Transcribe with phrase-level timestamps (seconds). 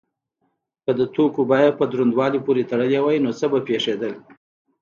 [0.83, 4.13] که د توکو بیه په دروندوالي پورې تړلی وای نو څه به پیښیدل؟